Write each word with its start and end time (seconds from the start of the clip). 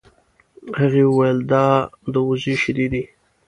هغې 0.79 1.03
وویل 1.05 1.39
دا 1.51 1.65
د 2.13 2.13
وزې 2.27 2.53
شیدې 2.61 2.87
دي. 2.93 3.03